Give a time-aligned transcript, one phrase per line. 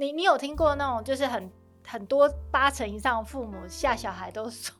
[0.00, 1.50] 你你有听过那种就是很
[1.86, 4.74] 很多八成以上的父母吓小孩都说。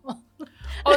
[0.83, 0.97] 哦，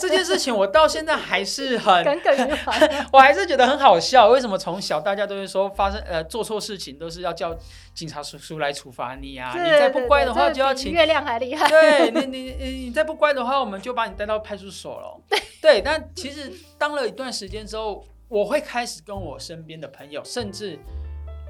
[0.00, 2.76] 这件事情我到现在还是很耿耿于怀，
[3.12, 4.26] 我还是觉得很好笑。
[4.30, 7.56] 为什么从小大家都会说发生呃做错事情都是要叫
[7.94, 9.52] 警察叔叔来处罚你啊？
[9.56, 11.68] 你再不乖的话就要请月亮还厉害。
[11.68, 15.20] 对你你你你再不乖的话，我们就把你带到派出所了。
[15.60, 20.76] 对，但其实当了一段时间之后，我会开始跟我身边的朋友，甚至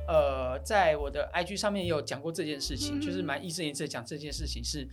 [0.07, 4.89] 呃在我的 IG 上面也有讲过这件事情，嗯、就是蛮一正一字讲这件事情是。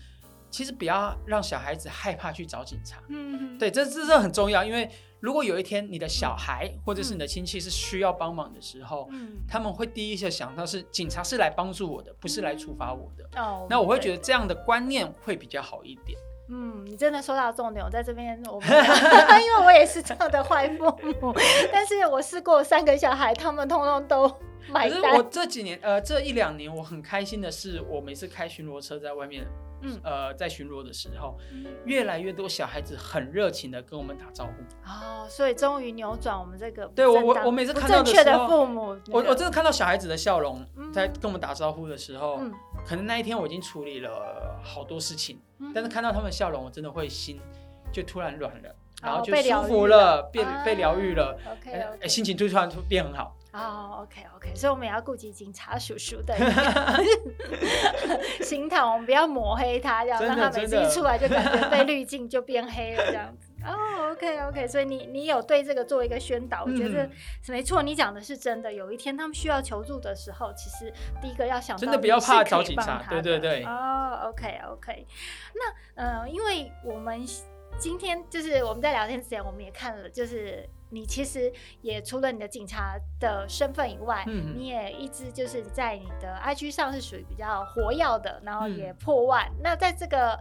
[0.52, 2.98] 其实不要让小孩子害怕去找警察。
[3.10, 13.40] 嗯，对，这这这很重要，因为如果有一天你的小孩或者是你的亲戚是需要帮忙的时候，嗯，他们会第一下想到是警察是来帮助我的，不是来处罚我的。
[13.40, 16.18] 哦，那我会觉得这样的观念会比较好一点。
[16.50, 20.86] 嗯，你真的说到重点，我在这边我， 因为我也是这样的坏父
[21.22, 21.32] 母，
[21.72, 24.36] 但是我试过三个小孩，他们通通都。
[24.74, 29.46] 可是我这几年，呃，这一两年我很开心的是，我每次开巡逻车在外面。
[29.82, 34.52] 嗯，呃，在巡逻的时候，嗯、越来越多小孩子很热情的跟我们打招呼。
[34.86, 40.62] 哦，所以终于扭转我们这个对我我我每次看到的时候，的父母我我真的看到小孩子的笑容，
[40.92, 42.54] 在跟我们打招呼的时候，嗯、
[42.86, 47.40] 可能那一天我已经处理了好多事情，嗯、但是看到他们的笑容，我真的会心
[47.94, 51.40] 就突然软了，然后就舒服了，被被疗愈了
[52.06, 53.34] 心情就突然变很好。
[53.52, 56.36] 哦、oh，OK OK，所以我们也要顾及警察叔叔的
[58.42, 63.50] 心态，我们不要抹黑他，要让他每次一出来就感觉被滤镜就变黑了这样子。
[63.66, 63.74] 哦、
[64.06, 67.10] oh，OK OK，所以你你有对这个做一个宣导，我觉得
[67.42, 68.72] 是没错，你讲的是真的。
[68.72, 73.64] 有一天他们需要求助的时候，其实第一个要想到真的不要怕找警察，对对对。
[73.66, 75.08] 哦、oh，OK OK，
[75.96, 77.26] 那呃，因为我们
[77.80, 80.70] 今天就是我们在聊天之前，我们也看了，就是。
[80.92, 89.48] 你其实也除了你的警察的身份以外，嗯、你也一直就是在你的 IG 上是属于比较活跃的，然后也破万。
[89.50, 90.36] 嗯、那在这个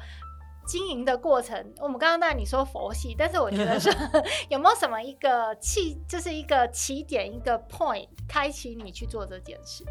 [0.69, 3.91] 经营的过程，我们刚刚那你说佛系，但是我觉得说
[4.51, 9.85] 有没有什么一个起，就是一个起点，一个 point，开启你去做这件事？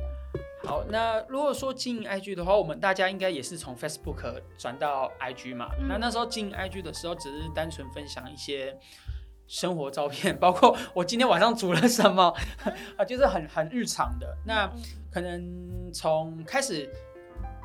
[0.64, 5.70] 好，那如果说经营 IG 的话，我们大家应该也是从 Facebook 转到 IG 嘛。
[5.80, 8.78] 嗯、那那时候经营 IG 的时候，只是单纯分享一些。
[9.50, 12.34] 生活照片， 包括我今天晚上煮了什么，
[12.98, 14.28] 啊，就是很很日常的。
[14.46, 14.70] 那
[15.10, 16.94] 可能从开始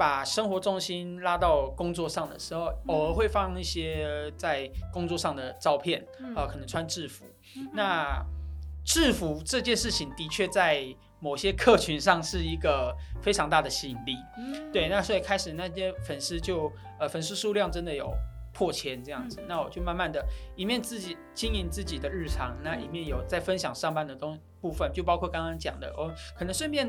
[0.02, 6.04] 把生活重心拉到工作上的时候，偶尔会放一些在工作上的照片，
[6.34, 7.24] 啊，可能穿制服。
[7.72, 8.20] 那
[8.84, 10.84] 制服这件事情的确在
[11.20, 12.92] 某些客群上是一个
[13.22, 14.16] 非常大的吸引力。
[14.72, 18.12] 对，那所以开始那些粉丝就呃粉丝数量真的有。
[18.54, 20.22] 破千这样子，那我就慢慢的，
[20.56, 26.86] 一面自己经营自己的日常，那一面有在分享上班的东部分，就包括刚刚讲的，我可能顺便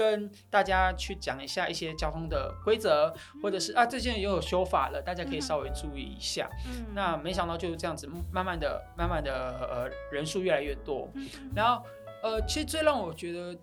[0.00, 6.48] 跟大家去讲一下一些交通的规则，或者是啊，最近也有修法了，大家可以稍微注意一下。
[6.66, 9.30] 嗯，那没想到就是这样子，慢慢的、慢慢的，
[9.70, 11.06] 呃，人数越来越多。
[11.54, 11.84] 然后，
[12.22, 13.54] 呃，其实最让我觉得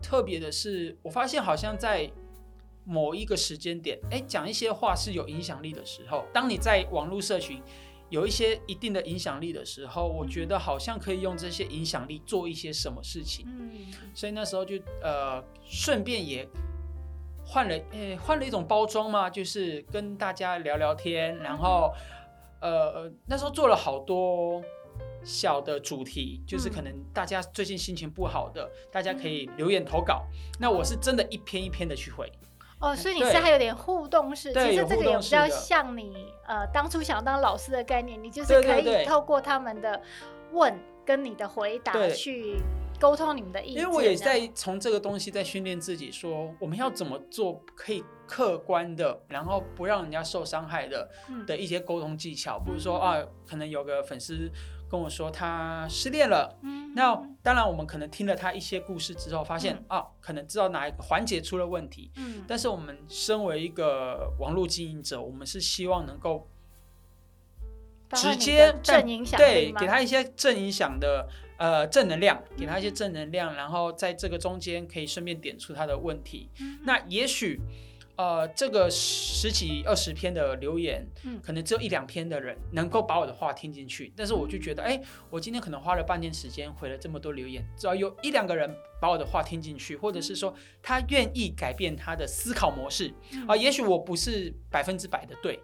[0.00, 2.10] 特别的是，我发现好像在。
[2.84, 6.24] 某一个时间点，哎，讲一些话是有影响力的时候。
[6.34, 7.62] 当你在网络社群
[8.12, 13.46] 有一些一定的影响力的时候，我觉得好像可以用这些影响力做一些什么事情。
[13.48, 13.70] 嗯，
[14.14, 16.46] 所以那时候就呃，顺便也
[17.42, 21.90] 换了，诶，换了一种包装嘛，就是跟大家聊聊天，然后
[22.60, 24.62] 呃，那时候做了好多
[25.24, 30.26] 小的主题，就是可能大家最近心情不好的，大家可以留言投稿。
[30.60, 32.30] 那我是真的一篇一篇的去回。
[32.82, 36.12] 哦，所以你是还有点互动式，对其实这个也比较像你
[36.48, 40.02] 呃当初想当老师的概念，你就是可以透过他们的
[40.50, 40.76] 问
[41.06, 42.56] 跟你的回答去
[42.98, 43.80] 沟通你们的意见。
[43.82, 51.08] 因为我也在从这个东西在训练自己，说我们要怎么做可以客观的，然后不让人家受伤害的
[51.46, 54.50] 的一些沟通技巧，比如说啊，可能有个粉丝。
[54.92, 66.46] 跟我说他失恋了，嗯，那当然我们可能听了他一些故事之后，发现、嗯、啊，可能知道哪一个环节出了问题，嗯，但是我们身为一个网络经营者，我们是希望能够
[68.10, 77.58] 直接正影响，对，给他一些正影响的呃正能量，给他一些正能量，嗯、然后在这个中间可以顺便点出他的问题，嗯、那也许。
[78.16, 85.00] 呃，这个十几二十篇的留言，嗯，可能只有一两篇的人能够把我的话听进去，但是我就觉得，哎，
[85.30, 88.70] 我今天可能花了半天时间回了这么多留言，只要有一两个人
[89.00, 93.08] 把我的话听进去，或者是说他愿意改变他的思考模式，
[93.46, 95.58] 啊、呃，也许我不是百分之百的对，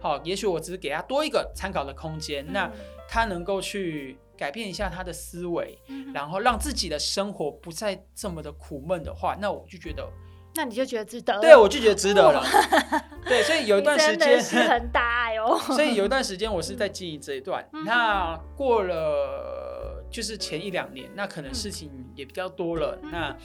[0.00, 2.68] 好，也许我只是给他多一个参考的空间，那
[3.08, 5.78] 他能够去改变一下他的思维，
[6.12, 10.06] 然后让自己的生活不再这么的苦闷的话，那我就觉得。
[10.54, 11.40] 那你就觉得值得？
[11.40, 12.44] 对，我就觉得值得了。
[13.24, 15.58] 对，所以有一段时间是很大爱哦。
[15.74, 17.66] 所以有一段时间我是在经营这一段。
[17.86, 23.36] 那过了就是前一两年，那可能事情也比较多了，那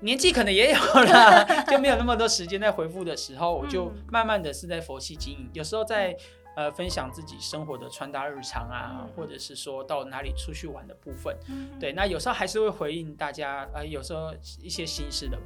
[0.00, 5.50] 年纪可能也有了， 就没有那么多时间在回复的时候，我就慢慢的是在佛系经营。
[5.52, 6.16] 有时候在。
[6.56, 15.38] 呃，分享自己生活的穿搭日常啊，嗯、或者是说到哪里出去玩的部分，嗯、对，那有时候还是会回应大家，呃，有时候一些心事的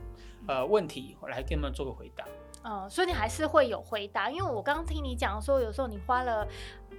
[0.46, 2.24] 呃问题，我来给你们做个回答。
[2.64, 6.46] 嗯，所以你还是会有回答，因为我刚刚听你讲说，有时候你花了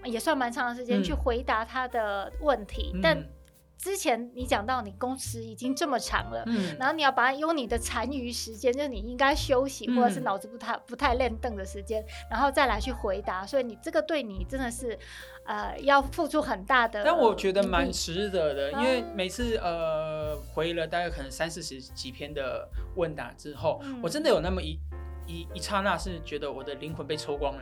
[0.03, 3.23] 也算蛮长的时间去回答他的问题，嗯、但。
[3.77, 14.97] 之前你讲到你工时已经这么长了，嗯，然后你要把它用你的残余时间，就是你应该休息或者是脑子不太不太练凳的时间，然后再来去回答，所以你这个对你真的是，
[15.45, 17.03] 呃，要付出很大的。
[17.03, 24.77] 但我觉得蛮值得的，因为每次呃回了大概可能三四十几篇的问答之后，我真的有那么一
[25.27, 27.61] 一一刹那是觉得我的灵魂被抽光了。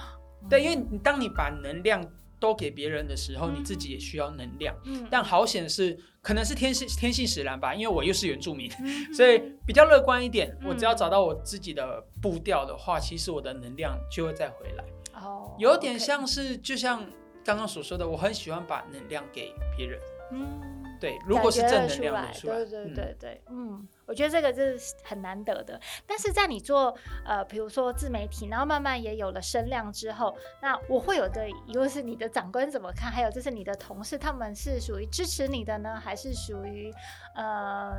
[0.48, 2.02] 对，因为你当你把能量。
[2.40, 4.76] 都给别人的时候，你自己也需要能量。
[4.84, 10.54] 嗯，但好险是，可能是天性天性使然吧，因为我又是原住民，嗯、 所以比较乐观一点。
[10.60, 14.84] 嗯、我只要找到我自己的步调的话，其实我的能量就会再回来。
[15.14, 17.06] 哦，有点像是，就像
[17.44, 20.00] 刚刚所说的，我很喜欢把能量给别人。
[20.32, 20.60] 嗯。
[21.00, 25.78] 对，如果是正能量来，对对对对，嗯，嗯，我觉得这个是很难得的。
[26.06, 26.96] 但是在你做
[27.26, 33.12] 呃，比如说自媒体，然后慢慢也有了声量之后，那我会有的疑问是，你的长官怎么看？
[33.12, 36.90] 还有就是你的同事，他们是属于支持你的呢，还是属于
[37.34, 37.92] 呃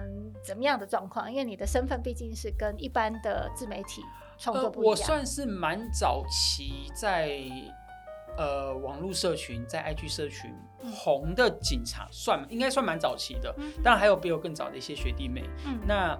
[0.44, 1.30] 怎么样的状况？
[1.30, 4.02] 因为你的身份毕竟是跟一般的自媒体
[4.40, 4.88] 创作不一样。
[4.88, 7.38] 呃，我算是蛮早期在。
[8.38, 10.54] 呃，网络社群在 IG 社群
[10.94, 13.54] 红的警察算应该算蛮早期的，
[13.84, 15.44] 当然还有比我更早的一些学弟妹。
[15.66, 16.18] 嗯，那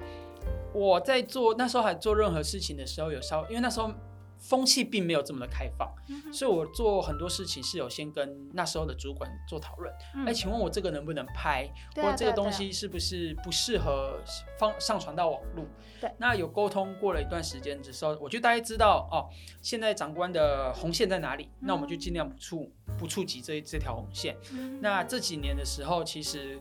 [0.74, 3.92] 我在做那时候还做任何事情的时候，有稍因为那时候。
[4.38, 9.94] 风气并没有这么的开放，嗯、所以我做很多事情是有先跟那时候的主管做讨论。
[10.26, 11.68] 哎、请问我这个能不能拍？
[11.96, 14.20] 嗯、或者这个东西是不是不适合
[14.60, 15.66] 放上传到网络？
[16.00, 19.26] 对，那有沟通过了一段时间之后，我就大概知道哦，
[19.62, 21.46] 现在长官的红线在哪里？
[21.62, 24.38] 嗯、那我们就尽量不触不触及这这条红线。
[24.52, 26.60] 嗯、那这几年的时候，其实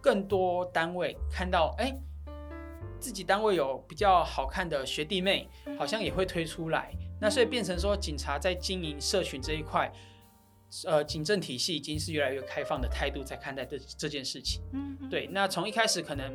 [0.00, 1.86] 更多单位看到哎。
[1.86, 2.00] 欸
[3.00, 5.48] 自己单位有比较好看的学弟妹，
[5.78, 9.90] 好像也会推出来，那所以变成说警察在经营社群这一块，
[10.86, 14.62] 呃，警政体系已经是越来越开放的态度在看待这这件事情。
[14.72, 15.26] 嗯，对。
[15.32, 16.32] 那从一开始可能，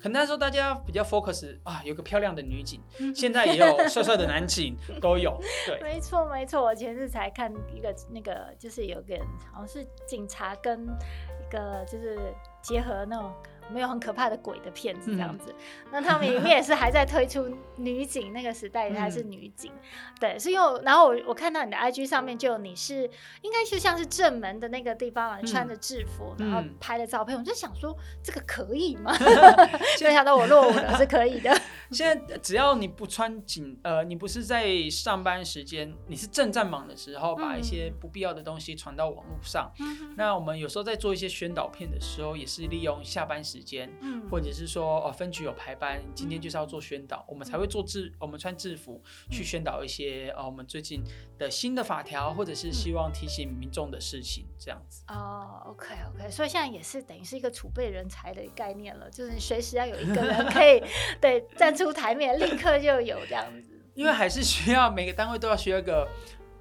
[0.00, 2.80] 可能那时候大家比较 focus 啊，有个漂亮的女警，
[3.14, 5.38] 现在也有帅帅的男警 都有。
[5.66, 9.20] 对，没错没错，我前日才看一个那个，就是有个人
[9.52, 12.18] 好像是警察跟一个就是
[12.62, 13.32] 结合那种。
[13.72, 19.80] 没有很可怕的鬼的片子这样子，嗯、那他们里面也是还在推出女警，那个时代还是女警，嗯、
[20.20, 23.08] 对，是因为然后我我看到你的 IG 上面就有你是
[23.42, 29.12] 应该就像是正门的那个地方，嘛穿着制服，嗯、然后拍的照片，我就想说这个可以吗？
[30.00, 31.54] 没想到我落伍了，是可以的。
[31.92, 43.57] 现在只要你不穿警，呃，你不是在上班时间，你是正在忙的时候，把一些不必要的东西传到网络上，嗯、那我们有时候在做一些宣导片的时候，也是利用下班时。
[43.58, 51.02] 时间，嗯，或者是说哦，分局有排班，今天就是要做宣导，嗯、我们才会做制，我们穿制服去宣导一些、嗯、哦，我们最近
[51.38, 55.02] 的新的法条，或者是希望提醒民众的事情，这样子。
[55.08, 60.80] 哦，OK OK，所以现在也是等于是一个储备人才的概念了，就是你随时要有一个人 可以
[61.20, 63.82] 对站出台面，立刻就有这样子。
[63.94, 66.08] 因为还是需要每个单位都要需要一个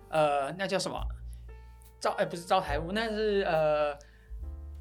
[0.10, 1.00] 呃，那叫什么
[2.00, 2.12] 招？
[2.14, 3.96] 哎，不是招台务，那是呃。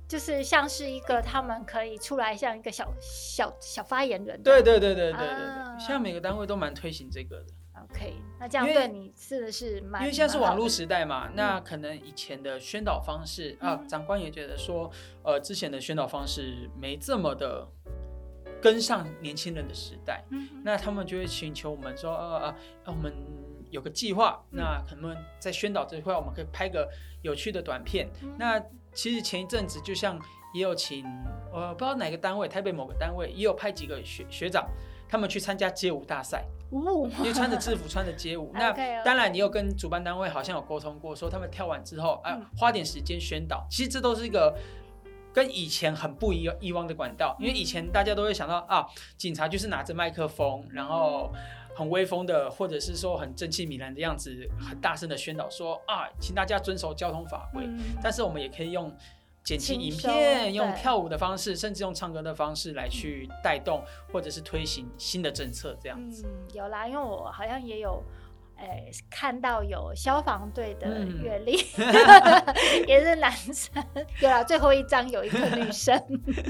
[0.09, 7.47] 就是像是一个他们可以出来像一个小小小发言人，对对对对对对对，现在每个单位都蛮推行这个的。
[7.83, 14.91] OK，那这样对你是的是蛮，因为现在是网络时代嘛，那可能以前的宣导方式啊，长官也觉得说，
[15.23, 17.69] 呃，之前的宣导方式没这么的
[18.63, 20.25] 跟上年轻人的时代，
[20.65, 23.13] 那他们就会请求我们说，呃呃，我们
[23.71, 26.89] 有个计划，那可能在宣导这块，我们可以拍个
[27.23, 28.09] 有趣的短片，
[28.39, 28.63] 那。
[28.97, 30.19] 其实前一阵子，就像
[30.55, 31.05] 也有请，
[31.53, 34.67] 呃，不知道哪个单位，台北某个单位也有派几个学学长，
[35.07, 38.51] 他们去参加街舞大赛，哦、因为穿着制服，穿着街舞。
[38.57, 38.73] 那
[39.05, 43.67] 当然，你有跟主办单位好像有沟通过，说他们跳完之后，哎、呃，花点时间宣导。
[43.71, 44.57] 其实这都是一个
[45.31, 48.87] 跟以前很不一样、以往的管道，因为以前大家都会想到啊，
[49.19, 51.31] 警察就是拿着麦克风，然后。
[51.77, 57.65] 很威风的，或者是说很正气凛然的样子，很大声的宣导说啊，请大家遵守交通法规。
[57.67, 58.91] 嗯、但是我们也可以用
[59.45, 66.27] 剪辑影片，用跳舞的方式，甚至用唱歌的方式来去带动，或者是推行新的政策，这样子。
[66.27, 68.03] 嗯，有啦，因为我好像也有。
[68.59, 73.85] 哎，看到有消防队的阅历， 嗯、也是男生。
[74.19, 75.95] 对了，最后一张有一个女生。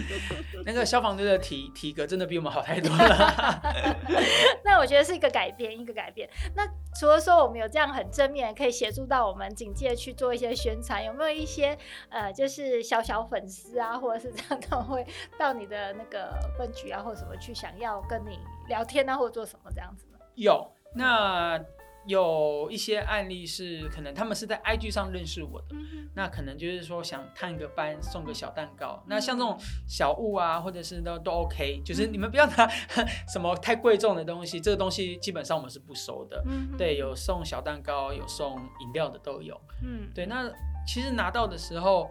[0.64, 3.60] 那个消防队的体体格真的比我们好太多了。
[4.64, 6.28] 那我觉得是一个改变，一个改变。
[6.54, 6.64] 那
[6.98, 11.76] 除了说我们有这样很正面，可以协助到我们警戒去做一些宣传，有没有一些
[12.08, 15.04] 呃，就是小小粉丝啊，或者是这样，他们会
[15.36, 20.18] 到你的那个分局啊，或者什么去想要跟你聊天啊，或者做什么这样子呢？
[20.36, 21.60] 有，那。
[22.06, 29.00] 有一些案例是可能他们是在 IG 上认识我的，嗯、那可能就是说想探个班，送个小蛋糕。
[29.02, 29.58] 嗯、那像这种
[29.88, 32.68] 小物啊，或者是都都 OK，就是你们不要拿
[33.28, 36.42] 什么太贵重的东西，这个东西基本上我们是不收的。
[36.46, 39.60] 嗯、对，有送小蛋糕，有送饮料的都有。
[39.82, 40.48] 嗯，对，那
[40.86, 42.08] 其实拿到的时候，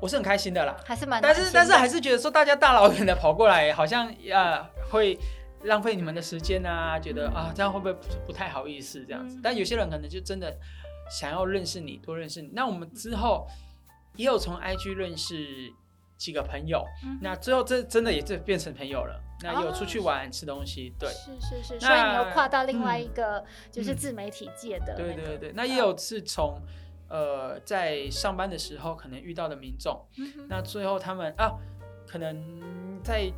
[0.00, 5.18] 我是很开心的啦，还是蛮，但是但是还是觉得说大家大老远的跑过来，好像啊会。
[5.64, 7.92] 浪费你们的时间啊，觉得啊，这样会不会
[8.26, 9.40] 不太好意思这样子？
[9.42, 10.56] 但有些人可能就真的
[11.10, 12.50] 想要认识你，多认识你。
[12.52, 13.46] 那我们之后
[14.14, 15.72] 也有从 IG 认识
[16.16, 16.84] 几个朋友，
[17.20, 19.20] 那最后这真的也就变成朋友了。
[19.42, 21.80] 那有出去玩吃东西，对，是是是。
[21.80, 25.52] 所以你又跨到另外一个就是自媒体界的，对对对。
[25.54, 26.60] 那也有是从
[27.08, 30.06] 呃在上班的时候可能遇到的民众，
[30.48, 31.52] 那最后他们啊
[32.06, 33.32] 可能在。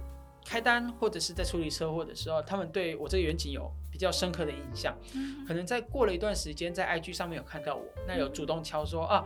[0.49, 4.97] 开单或者是在处理车祸的时候，他们对我这个远景有比较深刻的印象。
[5.15, 9.23] 嗯、可能在过了一段时间，在 IG 上面有看到我，那有主动敲说啊，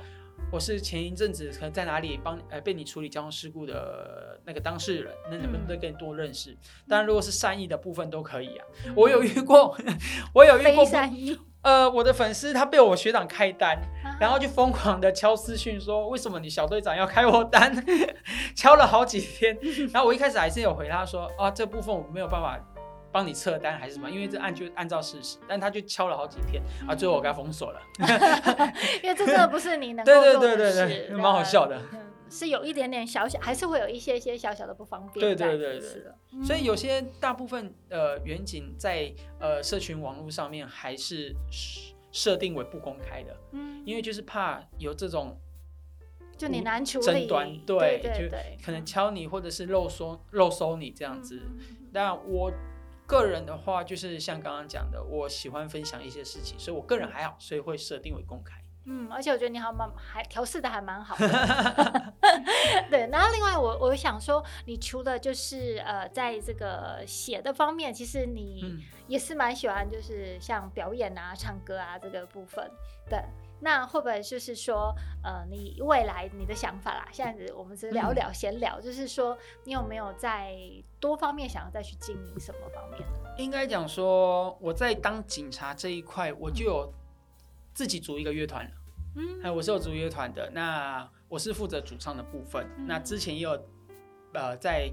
[0.51, 6.51] 我是前一阵子可能在哪里帮呃被你处理交通事故的那个当事人，那能不能再跟你多认识？
[6.51, 8.67] 嗯、当然，如果是善意的部分都可以啊。
[8.87, 9.79] 嗯、我有遇过，
[10.35, 11.39] 我有遇过善意。
[11.63, 13.79] 呃，我的粉丝他被我学长开单，
[14.21, 17.73] 然后就疯狂的敲私讯说，为什么你小队长要开我单？
[18.55, 19.57] 敲了好几天，
[19.93, 22.59] 然后我一开始还是有回他说，啊，这部分我没有办法
[23.13, 27.81] 帮你撤单还是什么，因为这案就按照事实，但他就敲了好几天，啊，最后我给他封锁了，
[29.03, 31.81] 因为这真的不是你能够做的，对对对对对，蛮好笑的。
[32.33, 35.21] 是有一点点小小，还是会有一些一些小小的不方便。
[35.21, 41.37] 对对对对，嗯、所以有些大部分呃远景在呃社群网络上面还是
[42.11, 45.39] 设定为不公开的，嗯，因为就是怕有这种
[46.39, 51.39] 就你难处理争端，对，对对对，就可能敲你或者是漏搜漏搜你这样子。
[51.93, 52.51] 但、嗯、我
[53.07, 58.62] 个人的话，就是像刚刚讲的，我喜欢分享一些事情，所以我个人还好，所以会设定为公开。
[58.85, 62.13] 嗯，而且我觉得你还蛮还调试的还蛮好的，
[62.91, 63.09] 对。
[63.13, 72.69] 然后另外我我想说，你除了就是呃在这个写的方面，其实你也是蛮喜欢就是像表演啊、唱歌啊这个部分。
[73.09, 73.23] 对，
[73.61, 77.07] 那会不会就是说呃你未来你的想法啦？
[77.13, 80.57] 现在我们只是聊聊闲聊，嗯、就是说你有没有在
[80.99, 83.01] 多方面想要再去经营什么方面？
[83.39, 86.93] 应该讲说我在当警察这一块，我就有。
[87.75, 88.71] 自己组一个乐团了，
[89.17, 90.51] 嗯，哎，我是有组乐团的。
[90.51, 92.67] 那我是负责主唱的部分。
[92.77, 93.67] 嗯、那之前也有，
[94.35, 94.91] 呃，在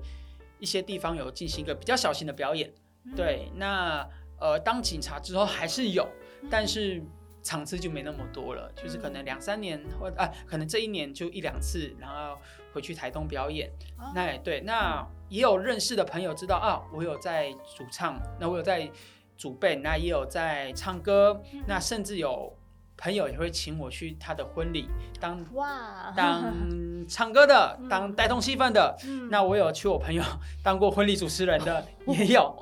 [0.59, 2.73] 一些地方有进行一个比较小型的表演。
[3.03, 4.07] 嗯、对，那
[4.39, 6.07] 呃，当警察之后还是有，
[6.41, 7.03] 嗯、但是
[7.43, 12.39] 场次就没那么多了，就是可能两三年或啊，可能这一年就一两次，然后
[12.73, 13.69] 回去台东表演。
[13.97, 18.89] 哦、那对，那也有认识的朋友知道啊，我有在主唱，那我有在
[19.37, 22.55] 主备，那也有在唱歌，嗯、那甚至有。
[23.01, 24.89] 朋友也会请我去他的婚礼
[25.21, 26.53] 当哇，当
[27.07, 28.93] 唱歌的，嗯、当带动气氛的。
[29.05, 30.21] 嗯、那我有去我朋友
[30.61, 32.53] 当过婚礼主持人的， 嗯、也有。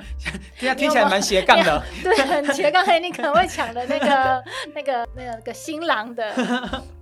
[0.60, 2.84] 这样听起来蛮斜杠的，对，很斜杠。
[3.02, 6.34] 你可能会抢的那个、那个、那个新郎的，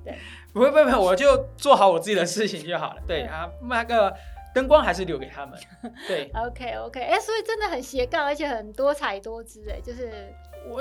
[0.05, 0.16] 对，
[0.52, 3.02] 不会不会不会，我就做好我自己的事情就好了。
[3.07, 4.14] 对啊，那个
[4.55, 5.59] 灯光还是留给他们。
[6.07, 10.33] 对，OK OK，哎、欸，所以真的很斜杠，而且很多彩多姿，哎，就是。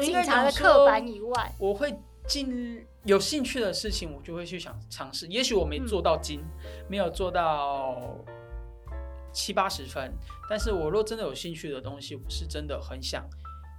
[0.02, 5.28] 警察的刻板以外，我会尽有兴趣的事情，我就会去想尝试。
[5.28, 8.18] 也许我没做到精，嗯、没有做到
[9.32, 10.12] 七八十分，
[10.50, 13.24] 但是我若真的有兴趣的东西，我是真的很想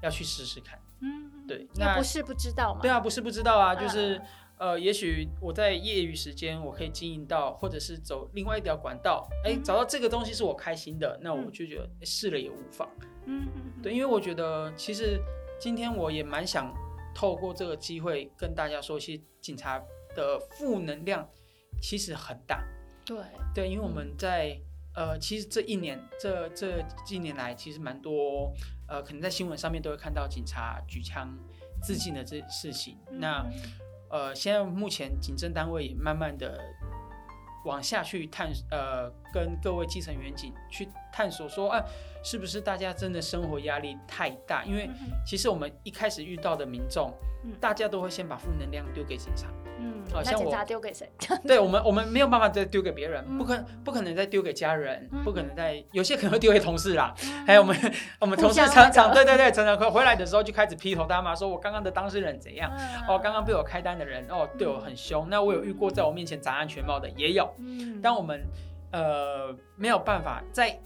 [0.03, 0.79] 要去试试看。
[1.01, 2.81] 嗯，对，那不是不知道吗？
[2.81, 4.17] 对啊，不是不知道啊，就是、
[4.59, 12.89] 嗯、呃，也许我在业余时间我可以经营到，或者是走另外一条管道，哎、欸，找到这个东西是我开心的，那我就觉得试、欸、了也无妨。
[13.25, 15.21] 嗯嗯，对，因为我觉得其实。
[15.59, 16.73] 今天我也蛮想
[17.15, 19.83] 透过这个机会跟大家说，其实警察
[20.15, 21.29] 的负能量
[21.81, 22.63] 其实很大。
[23.05, 23.19] 对
[23.55, 24.59] 对，因为我们在
[24.95, 28.53] 呃，其实这一年这这近年来，其实蛮多
[28.89, 31.39] 呃，可能在新闻上面都会看到警察举枪
[31.83, 32.99] 自尽的这事情。
[33.11, 33.47] 嗯、那
[34.11, 36.61] 呃，现在目前警政单位也慢慢的
[37.67, 41.85] 往下去探，呃，跟各位基层员警去探索说，啊，
[42.23, 44.65] 是不是大家真的生活压力太大？
[44.65, 44.89] 因为
[45.27, 47.13] 其实我们一开始遇到的民众，
[47.47, 49.47] 嗯、大家都会先把负能量丢给警察。
[49.79, 51.09] 嗯，好像我丢给谁？
[51.47, 57.15] 对我们， 我们没有办法再丢给别人，嗯、不可不可能再丢给家人，嗯、不可能再有些可能会丢给同事啦。
[57.25, 57.77] 嗯、还有我们
[58.21, 62.71] 我们同事常常对对对，常常回来的时候就开始劈头大骂，说我刚刚的当事人怎样？
[62.75, 65.27] 嗯、哦，刚刚被我开单的人哦对我很凶。
[65.27, 67.53] 嗯、那我有遇过在我面前砸安全帽的也有。
[67.59, 68.43] 嗯，当我们
[68.93, 70.81] 呃没有办法在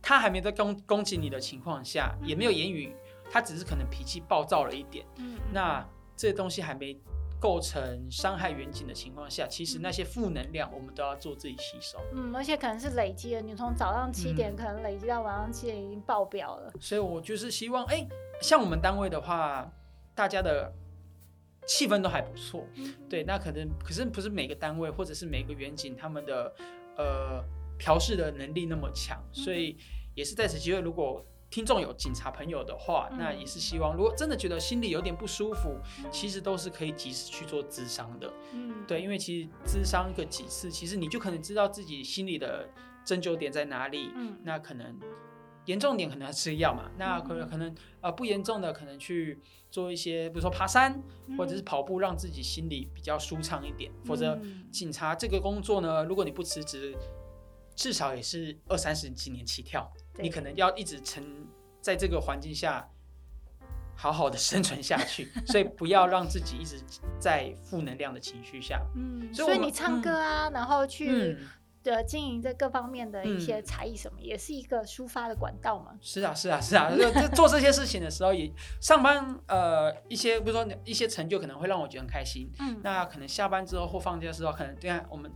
[0.00, 2.94] 他还没在攻攻击你的情况下，也没有言语，
[3.28, 5.04] 他只是可能脾气暴躁了一点。
[5.16, 5.84] 嗯，那
[6.18, 7.00] 这些东西还没。
[7.40, 11.96] 构成伤害远景的情况下，其实那些负能量我们都要做自己吸收。
[12.12, 16.72] 嗯，而且可能是累积的，你从早上七点可能累积到晚上七点已经爆表了。
[16.80, 18.08] 所以我就是希望，哎、欸，
[18.42, 19.72] 像我们单位的话，
[20.16, 20.74] 大家的
[21.64, 22.66] 气氛都还不错。
[22.74, 26.52] 嗯、对，那可能可是不是每个单位或者是每个远景他们的
[26.96, 27.44] 呃
[27.78, 29.78] 调试的能力那么强，所以
[30.16, 31.24] 也是在此机会，如果。
[31.50, 35.78] 听众有警察朋友的话，那也是希望，如果真的觉得心里有点不舒服，
[36.10, 38.30] 其实都是可以及时去做咨商的。
[38.52, 42.68] 嗯，对，因为其实咨商个几次，其实你就可能知道自己心里的
[43.04, 44.12] 针灸点在哪里。
[44.14, 44.98] 嗯，那可能
[45.64, 49.38] 严重点可能要吃药嘛，那可能可能呃不严重的可能去
[49.70, 51.02] 做一些，比如说爬山
[51.38, 53.90] 或者是跑步，让自己心里比较舒畅一点。
[54.04, 54.38] 否则，
[54.70, 56.94] 警察这个工作呢，如果你不辞职，
[57.74, 59.90] 至少也是二三十几年起跳。
[60.18, 61.24] 你可能要一直沉
[61.80, 62.88] 在这个环境下，
[63.94, 66.80] 好好的 生存下去，所以不要让自己一直
[67.18, 68.80] 在负能量的情绪下。
[68.96, 71.36] 嗯，所以你唱歌啊，嗯、然后去
[71.84, 75.96] 的经营这各方面的一些才艺，什么，嗯、也是一个抒发的管道嘛。
[76.00, 76.90] 是啊，是啊，是啊。
[76.96, 82.50] 就做这些事情的时候，也上班呃一些，比如说一些成就可能会让我觉得很开心。
[82.58, 85.30] 嗯，那可能下班之后或放假的时候，可能对啊，我们。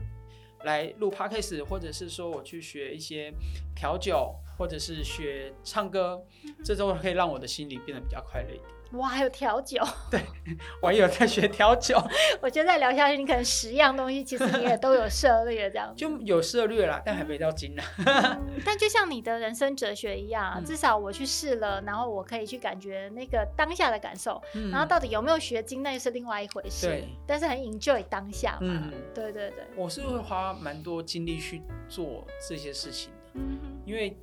[0.64, 3.34] 来录 podcast，或者是说我去学一些
[3.74, 6.22] 调酒，或者是学唱歌，
[6.64, 8.64] 这都可以让我的心里变得比较快乐一点。
[8.92, 9.82] 哇，还有调酒？
[10.08, 10.20] 对，
[10.80, 12.00] 我也有在学调酒。
[12.40, 15.96] 我觉得再聊下去，你可能十样东西，其实你也都有涉猎这样子。
[15.96, 17.82] 就有涉猎啦，但还没到精呢。
[18.06, 24.40] 嗯、 但就像你的人生哲学一样，嗯、至少我去试了，然后我可以去感觉那个当下的感受。
[24.54, 26.86] 嗯、然后到底有没有学精，那又是另外一回事。
[26.86, 27.08] 对。
[27.26, 28.58] 但是很 enjoy 当下嘛。
[28.60, 28.92] 嗯。
[29.12, 29.64] 对对对。
[29.74, 33.40] 我是会花蛮多精力去做这些事情的。
[33.40, 33.58] 嗯。
[33.84, 34.16] 因为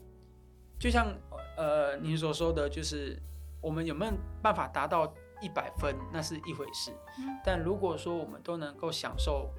[0.80, 1.14] 就像
[1.58, 3.22] 呃您所说的就是。
[3.62, 6.94] 我们有没有办法达到一百分，那是一回事。
[7.44, 9.54] 但如果说我们都能够享受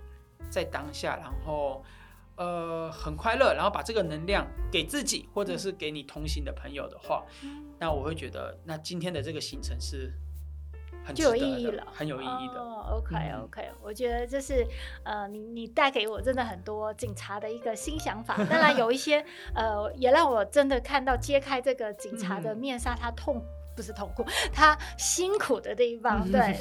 [0.48, 1.84] 在当下，然后
[2.36, 7.26] 呃很快乐，然后把这个能量给自己，或者是给你同行的朋友的话，
[7.78, 10.10] 那我会觉得，那今天的这个行程是
[11.10, 12.60] 很就有意义了，很有意义的。
[12.60, 14.66] 哦，OK OK，我觉得这是
[15.04, 18.36] 呃，你你带给我真的很多警察的一个新想法。
[18.48, 23.42] 当然有一些呃，也让我真的看到揭开这个警察的面纱，他痛。
[23.76, 26.54] 不是痛苦，他辛苦的地方， 嗯、对，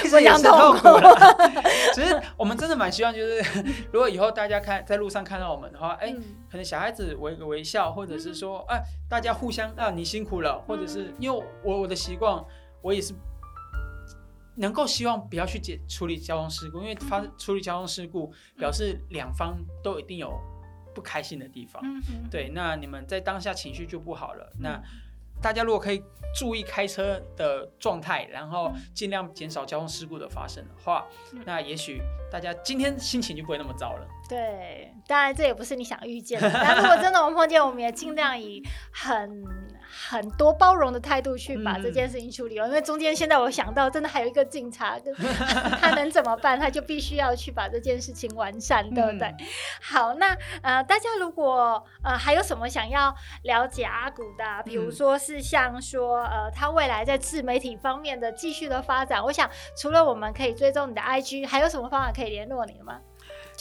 [0.00, 1.16] 其实也是 痛苦的。
[1.92, 3.42] 其实我们真的蛮希望，就是
[3.90, 6.12] 如果以后大家看在路上看到我们的话，哎、
[6.48, 12.44] 可能小孩子微个微笑，或者是说，哎、嗯啊，大家互相啊，你辛苦了，或者是因为我我的习惯，
[12.80, 13.12] 我也是
[14.60, 20.38] 能够希望不要去解处理交通事故，因为发处理交通事故表示两方都一定有
[20.94, 21.82] 不开心的地方。
[22.30, 24.82] 对，那你们在当下情绪就不好了，嗯、那。
[25.42, 26.02] 大家如果可以
[26.38, 31.98] 注意开车的状态，然后尽量减少交通事故的发生的话，嗯、那也许
[32.30, 34.06] 大家今天心情就不会那么糟了。
[34.30, 36.48] 对，当然这也不是你想遇见的。
[36.54, 38.62] 但如果真的我们碰见，我们也尽量以
[38.92, 39.42] 很
[40.08, 42.66] 很多包容的态度去把这件事情处理了。
[42.66, 44.96] 嗯、因为中间现在我想到，真的还有一个警察，
[45.80, 46.60] 他能怎么办？
[46.60, 49.26] 他就必须要去把这件事情完善，对不对？
[49.26, 49.36] 嗯、
[49.82, 53.14] 好，那呃，大家如果呃还有什么想要
[53.44, 55.30] 了解阿古的，比如说是。
[55.30, 62.98] 是像说，呃，他未来在自媒体方面的继续的发展，我想除了我们可以追踪你的 IG，还有什么方法可以联络你吗？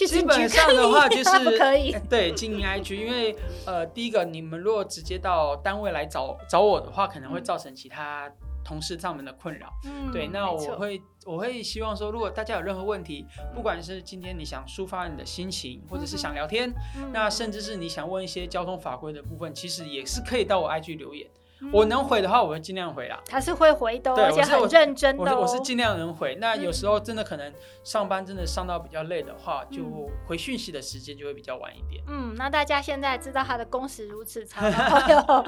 [0.08, 3.36] 基本上的话就是可以对经营 IG，因为
[3.66, 8.32] 呃，第一个你们如果直接到单位来找找我的话，可能会造成其他
[8.64, 9.72] 同事上门的困扰。
[9.86, 16.74] 嗯，对，那我会我会希望说，如果大家有任何问题，不管是今天你想抒发你的心情，或者是想聊天，
[17.12, 21.28] 那甚至是你想问一些交通法规的部分，其实也是可以到我 IG 留言。
[21.72, 23.20] 我能回的话，我会尽量回啦。
[23.28, 25.36] 他是会回的，而且很认真的。
[25.36, 26.36] 我我是尽量能回。
[26.36, 29.84] 那有时候真的可能上班真的上到比较累的话，就
[30.28, 32.04] 回讯息的时间就会比较晚一点。
[32.08, 35.44] 嗯，那大家现在知道他的工时如此长，然后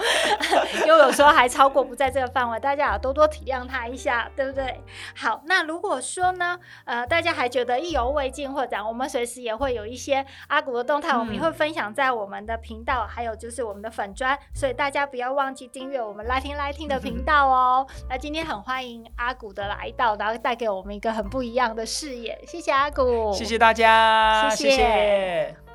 [0.85, 4.81] 又又有时候还超过不在这个范围，大家要多多体谅他一下，对不对？
[5.15, 17.87] 好，那如果说呢，呃，大家还觉得意犹未尽或者我们随时也会有一些阿古的动态，我们也会分享在我们的频道，还有就是我们的粉砖，所以大家不要忘记订阅我们 liking liking 的频道哦。
[18.09, 24.71] 那今天很欢迎阿古的来到，然后带给我们一个很不一样的视野，谢谢阿古，谢谢大家，谢谢。
[24.71, 25.70] 谢谢